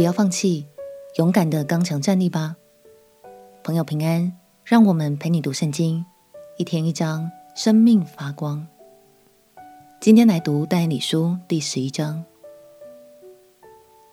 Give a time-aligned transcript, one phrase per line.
[0.00, 0.66] 不要放弃，
[1.16, 2.56] 勇敢的刚强站立吧。
[3.62, 4.34] 朋友平安，
[4.64, 6.06] 让我们陪你读圣经，
[6.56, 8.66] 一天一章，生命发光。
[10.00, 12.24] 今天来读但以理书第十一章。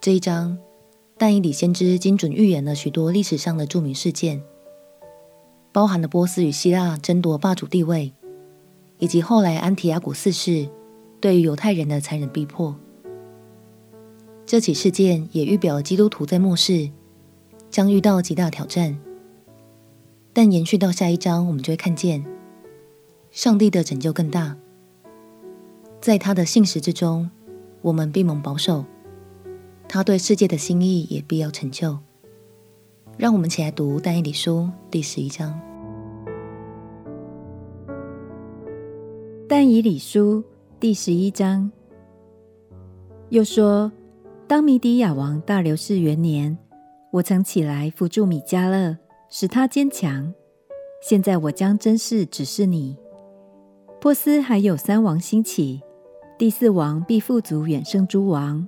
[0.02, 0.58] 这一章，
[1.18, 4.44] 但以理先知精准预言了许多历史上的著名事件，
[5.72, 8.12] 包含了波斯与希腊争夺霸主地位，
[8.98, 10.68] 以及后来安提阿古四世
[11.22, 12.76] 对于犹太人的残忍逼迫。
[14.48, 16.90] 这起事件也预表基督徒在末世
[17.70, 18.98] 将遇到极大挑战。
[20.32, 22.26] 但延续到下一章，我们就会看见
[23.30, 24.56] 上帝的拯救更大，
[26.00, 27.30] 在他的信实之中，
[27.82, 28.86] 我们必蒙保守。
[29.90, 32.00] 他对世界的心意也必要成就。
[33.18, 35.60] 让我们起来读但以理书第十一章。
[39.50, 40.42] 但以理书
[40.80, 41.70] 第十一章
[43.28, 43.92] 又说：
[44.48, 46.58] 当米底亚王大流士元年，
[47.12, 48.98] 我曾起来扶助米迦勒。
[49.30, 50.34] 使他坚强。
[51.02, 52.96] 现在我将真事指示你：
[54.00, 55.82] 波斯还有三王兴起，
[56.38, 58.66] 第四王必富足远胜诸王。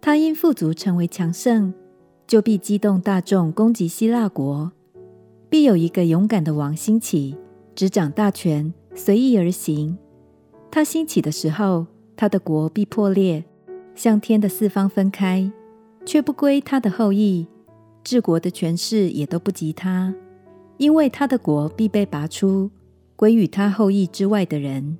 [0.00, 1.72] 他因富足成为强盛，
[2.26, 4.70] 就必激动大众攻击希腊国。
[5.48, 7.34] 必有一个勇敢的王兴起，
[7.74, 9.96] 执掌大权，随意而行。
[10.70, 13.42] 他兴起的时候，他的国必破裂，
[13.98, 15.50] 向天的四方分开，
[16.06, 17.48] 却不归他的后裔。
[18.04, 20.14] 治国的权势也都不及他，
[20.76, 22.70] 因为他的国必被拔出，
[23.16, 24.96] 归与他后裔之外的人。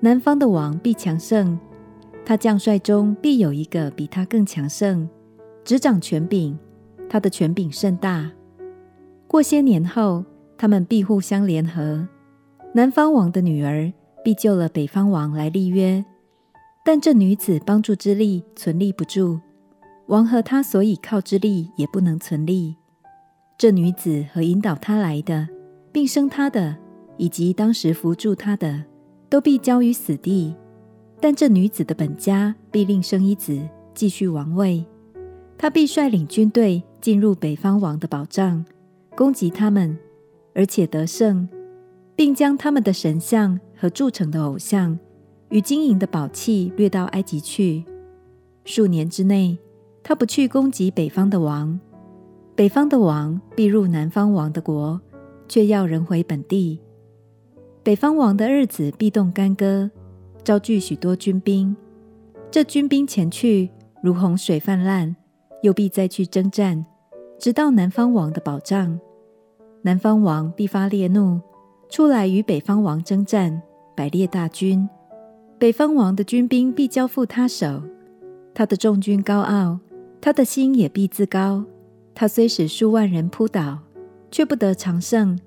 [0.00, 1.56] 南方的王必强盛，
[2.24, 5.08] 他将帅中必有一个比他更强盛，
[5.62, 6.58] 执掌权柄，
[7.08, 8.28] 他的权柄甚大。
[9.28, 10.24] 过些年后，
[10.58, 12.08] 他们必互相联合。
[12.74, 13.92] 南方王的女儿
[14.24, 16.04] 必救了北方王来立约，
[16.84, 19.40] 但这女子帮助之力存立不住。
[20.06, 22.74] 王和他所倚靠之力也不能存立。
[23.56, 25.48] 这女子和引导他来的，
[25.92, 26.76] 并生他的，
[27.16, 28.84] 以及当时扶助他的，
[29.28, 30.54] 都必交于死地。
[31.20, 33.60] 但这女子的本家必另生一子，
[33.94, 34.84] 继续王位。
[35.58, 38.64] 他必率领军队进入北方王的保障，
[39.14, 39.96] 攻击他们，
[40.54, 41.46] 而且得胜，
[42.16, 44.98] 并将他们的神像和铸成的偶像
[45.50, 47.84] 与金银的宝器掠到埃及去。
[48.64, 49.58] 数年之内。
[50.02, 51.78] 他不去攻击北方的王，
[52.56, 54.98] 北方的王必入南方王的国，
[55.46, 56.80] 却要人回本地。
[57.82, 59.90] 北方王的日子必动干戈，
[60.42, 61.76] 招聚许多军兵。
[62.50, 63.70] 这军兵前去，
[64.02, 65.14] 如洪水泛滥，
[65.62, 66.84] 又必再去征战，
[67.38, 68.98] 直到南方王的保障。
[69.82, 71.40] 南方王必发烈怒，
[71.90, 73.62] 出来与北方王征战，
[73.94, 74.88] 摆列大军。
[75.60, 77.82] 北方王的军兵必交付他手，
[78.54, 79.78] 他的众军高傲。
[80.18, 81.62] 他的心也必自高，
[82.14, 83.78] 他虽使数万人扑倒，
[84.30, 85.38] 却不得长胜。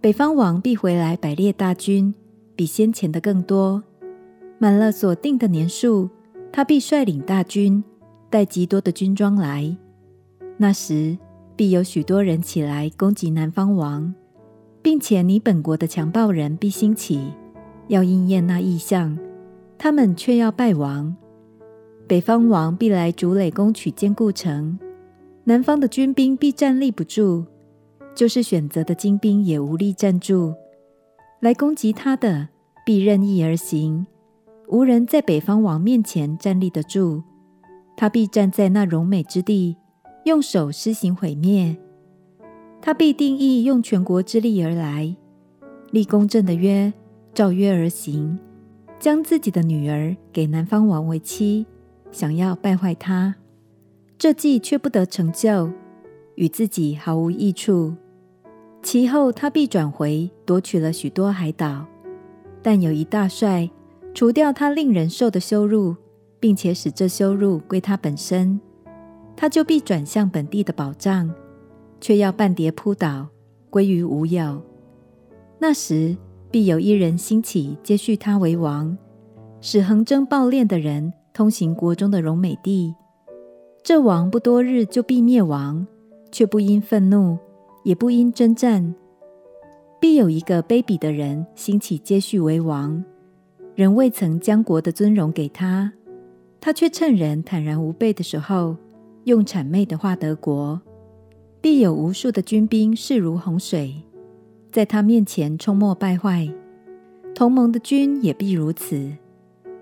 [0.00, 2.12] 北方王必回来摆列大军，
[2.56, 3.84] 比先前的更多。
[4.58, 6.10] 满了所定的年数，
[6.50, 7.84] 他必率领大军，
[8.30, 9.76] 带极多的军装来。
[10.56, 11.16] 那时
[11.54, 14.12] 必有许多人起来攻击南方王，
[14.82, 17.32] 并且你本国的强暴人必兴起，
[17.90, 19.18] 要应验那异象，
[19.76, 21.16] 他们却要败亡。
[22.06, 24.78] 北方王必来竹垒攻取坚固城，
[25.42, 27.44] 南方的军兵必站立不住，
[28.14, 30.54] 就是选择的精兵也无力站住。
[31.40, 32.48] 来攻击他的
[32.86, 34.06] 必任意而行，
[34.68, 37.24] 无人在北方王面前站立得住。
[37.96, 39.76] 他必站在那荣美之地，
[40.24, 41.76] 用手施行毁灭。
[42.80, 45.16] 他必定意用全国之力而来，
[45.90, 46.92] 立公正的约，
[47.32, 48.38] 照约而行，
[48.98, 51.66] 将自己的女儿给南方王为妻。
[52.12, 53.36] 想要败坏他，
[54.18, 55.70] 这计却不得成就，
[56.34, 57.94] 与自己毫无益处。
[58.82, 61.86] 其后他必转回，夺取了许多海岛。
[62.62, 63.70] 但有一大帅，
[64.12, 65.94] 除掉他令人受的羞辱，
[66.40, 68.60] 并且使这羞辱归他本身，
[69.36, 71.32] 他就必转向本地的保障，
[72.00, 73.28] 却要半跌扑倒，
[73.70, 74.60] 归于无有。
[75.58, 76.16] 那时
[76.50, 78.96] 必有一人兴起，接续他为王，
[79.60, 81.12] 使横征暴敛的人。
[81.32, 82.92] 通行国中的荣美地，
[83.84, 85.86] 这王不多日就必灭亡，
[86.32, 87.38] 却不因愤怒，
[87.84, 88.94] 也不因征战。
[90.00, 93.02] 必有一个卑鄙的人兴起接续为王，
[93.76, 95.92] 人未曾将国的尊荣给他，
[96.60, 98.76] 他却趁人坦然无备的时候，
[99.24, 100.82] 用谄媚的话得国。
[101.60, 103.94] 必有无数的军兵势如洪水，
[104.70, 106.48] 在他面前冲没败坏，
[107.34, 109.10] 同盟的军也必如此。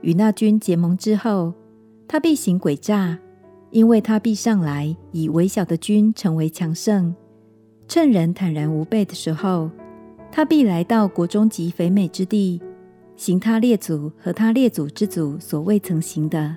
[0.00, 1.52] 与那军结盟之后，
[2.06, 3.19] 他必行诡诈，
[3.70, 7.14] 因为他必上来，以微小的军成为强盛。
[7.87, 9.70] 趁人坦然无备的时候，
[10.32, 12.62] 他必来到国中极肥美之地，
[13.17, 16.56] 行他列祖和他列祖之祖所未曾行的，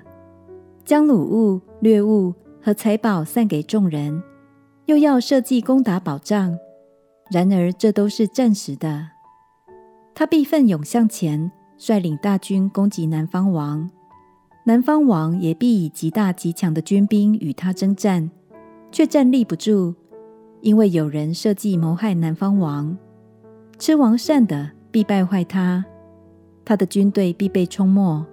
[0.84, 2.32] 将掳物、掠物
[2.62, 4.22] 和财宝散给众人，
[4.86, 6.56] 又要设计攻打保障。
[7.30, 9.08] 然而这都是暂时的。
[10.14, 13.90] 他必奋勇向前，率领大军攻击南方王。
[14.64, 18.30] 南方王也必以极大极强的军兵与他征战，
[18.92, 19.94] 却站立不住，
[20.60, 22.96] 因为有人设计谋害南方王。
[23.78, 25.84] 吃王膳的必败坏他，
[26.64, 28.24] 他的军队必被冲没，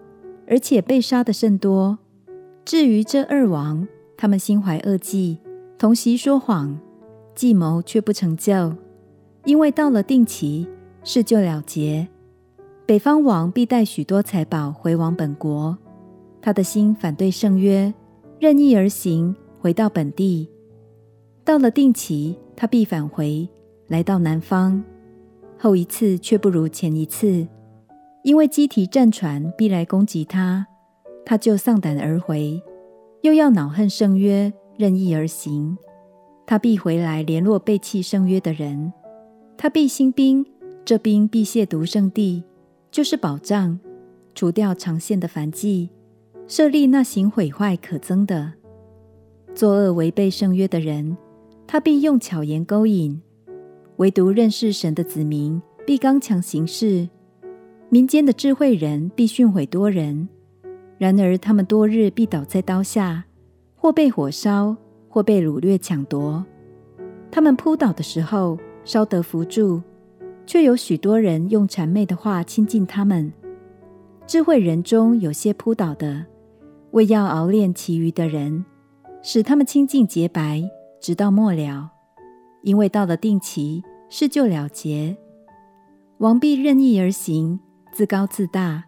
[0.47, 1.97] 而且被杀的甚多。
[2.63, 5.39] 至于这二王，他们心怀恶计，
[5.79, 6.77] 同席说谎，
[7.39, 8.75] 计谋却不成就，
[9.45, 10.67] 因为到了定期，
[11.05, 12.05] 事就了结。
[12.85, 15.77] 北方王必带许多财宝回往本国。
[16.41, 17.93] 他的心反对圣约，
[18.41, 20.49] 任意而行，回到本地。
[21.45, 23.47] 到了定期，他必返回，
[23.87, 24.83] 来到南方。
[25.57, 27.47] 后一次却不如前一次，
[28.25, 30.67] 因为基提战船必来攻击他，
[31.25, 32.61] 他就丧胆而回，
[33.21, 35.77] 又要恼恨圣约，任意而行。
[36.49, 38.91] 他必回来联络背弃圣约的人，
[39.55, 40.43] 他必兴兵，
[40.83, 42.43] 这兵必亵渎圣地，
[42.89, 43.79] 就是保障，
[44.33, 45.91] 除掉长线的燔祭。
[46.47, 48.53] 设立那行毁坏可憎的、
[49.53, 51.15] 作恶违背圣约的人，
[51.67, 53.21] 他必用巧言勾引；
[53.97, 57.07] 唯独认识神的子民，必刚强行事。
[57.89, 60.27] 民间的智慧人必训诲多人，
[60.97, 63.25] 然而他们多日必倒在刀下，
[63.75, 64.75] 或被火烧，
[65.09, 66.45] 或被掳掠抢夺。
[67.31, 69.81] 他们扑倒的时候，稍得扶助，
[70.45, 73.33] 却有许多人用谄媚的话亲近他们。
[74.25, 76.25] 智慧人中有些扑倒的。
[76.91, 78.65] 为要熬炼其余的人，
[79.21, 80.63] 使他们清净洁白，
[80.99, 81.91] 直到末了。
[82.63, 85.15] 因为到了定期，事就了结。
[86.17, 87.59] 王必任意而行，
[87.93, 88.85] 自高自大，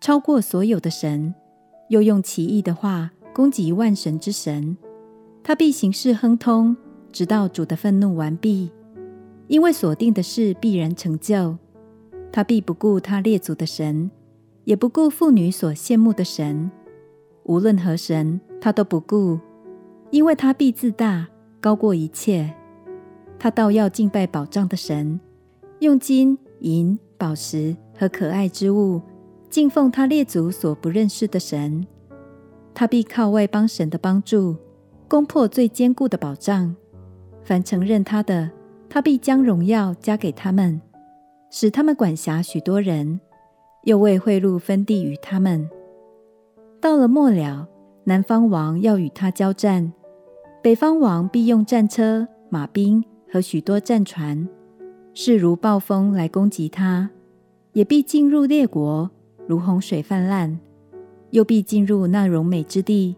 [0.00, 1.34] 超过所有的神，
[1.88, 4.78] 又用奇异的话攻击万神之神。
[5.42, 6.76] 他必行事亨通，
[7.10, 8.70] 直到主的愤怒完毕。
[9.48, 11.58] 因为所定的事必然成就。
[12.30, 14.08] 他必不顾他列祖的神，
[14.62, 16.70] 也不顾妇女所羡慕的神。
[17.42, 19.40] 无论何神，他都不顾，
[20.10, 21.26] 因为他必自大，
[21.60, 22.54] 高过一切。
[23.38, 25.18] 他倒要敬拜保障的神，
[25.80, 29.00] 用金银宝石和可爱之物
[29.48, 31.84] 敬奉他列祖所不认识的神。
[32.72, 34.54] 他必靠外邦神的帮助，
[35.10, 36.72] 攻破最坚固的保障。
[37.42, 38.48] 凡承认他的，
[38.88, 40.80] 他必将荣耀加给他们，
[41.50, 43.20] 使他们管辖许多人，
[43.82, 45.68] 又为贿赂分地与他们。
[46.80, 47.66] 到了末了，
[48.04, 49.92] 南方王要与他交战，
[50.62, 53.02] 北方王必用战车、马兵
[53.32, 54.48] 和许多战船，
[55.12, 57.10] 势如暴风来攻击他，
[57.72, 59.10] 也必进入列国，
[59.48, 60.56] 如洪水泛滥，
[61.30, 63.16] 又必进入那荣美之地，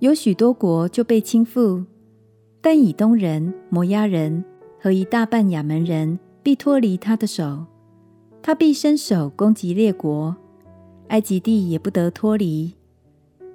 [0.00, 1.84] 有许多国就被倾覆。
[2.60, 4.44] 但以东人、摩押人
[4.80, 7.64] 和一大半亚门人必脱离他的手，
[8.42, 10.36] 他必伸手攻击列国，
[11.08, 12.74] 埃及地也不得脱离。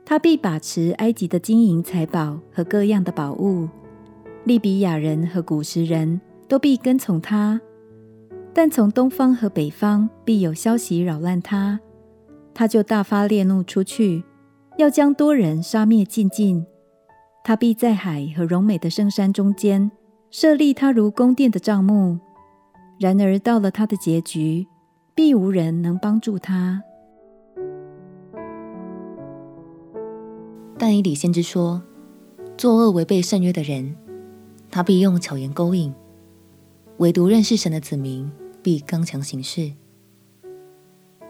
[0.05, 3.67] 他必把持埃及的金银财宝和各样的宝物，
[4.43, 7.59] 利比亚人和古实人都必跟从他。
[8.53, 11.79] 但从东方和北方必有消息扰乱他，
[12.53, 14.23] 他就大发烈怒出去，
[14.77, 16.65] 要将多人杀灭尽尽。
[17.43, 19.91] 他必在海和荣美的圣山中间
[20.31, 22.19] 设立他如宫殿的帐幕。
[22.99, 24.65] 然而到了他的结局，
[25.13, 26.81] 必无人能帮助他。
[30.77, 31.83] 但以理先知说
[32.57, 33.95] ：“作恶违背圣约的人，
[34.71, 35.91] 他必用巧言勾引；
[36.97, 39.73] 唯独认识神的子民，必刚强行事。”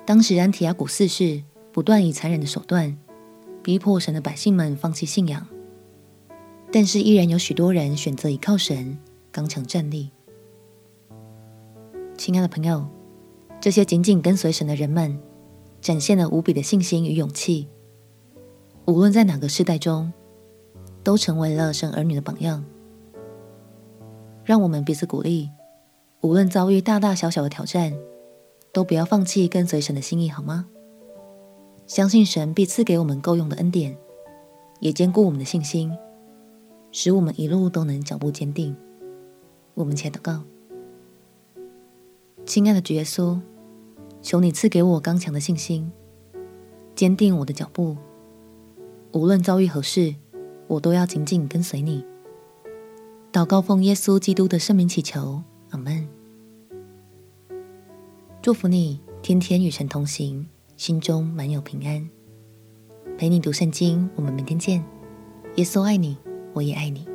[0.05, 2.97] 当时安提阿古四世不断以残忍的手段
[3.63, 5.47] 逼迫神的百姓们放弃信仰，
[6.69, 8.99] 但是依然有许多人选择依靠神，
[9.31, 10.11] 刚强站立。
[12.17, 12.85] 亲爱的朋友，
[13.61, 15.17] 这些紧紧跟随神的人们，
[15.79, 17.69] 展现了无比的信心与勇气。
[18.85, 20.11] 无论在哪个世代中，
[21.01, 22.65] 都成为了神儿女的榜样。
[24.43, 25.49] 让我们彼此鼓励，
[26.19, 27.93] 无论遭遇大大小小的挑战，
[28.73, 30.67] 都不要放弃跟随神的心意，好吗？
[31.85, 33.97] 相信神必赐给我们够用的恩典，
[34.79, 35.91] 也坚固我们的信心，
[36.91, 38.75] 使我们一路都能脚步坚定。
[39.73, 40.43] 我们且祷告：
[42.45, 43.39] 亲爱的主耶稣，
[44.21, 45.91] 求你赐给我刚强的信心，
[46.95, 47.97] 坚定我的脚步。
[49.11, 50.15] 无论遭遇何事，
[50.67, 52.05] 我都要紧紧跟随你。
[53.31, 56.07] 祷告奉耶稣基督的圣名祈求，阿门。
[58.41, 60.47] 祝福你，天天与神同行，
[60.83, 62.09] 心中满有平安。
[63.17, 64.83] 陪你读圣经，我们明天见。
[65.55, 66.17] 耶稣爱你，
[66.51, 67.07] 我也爱你。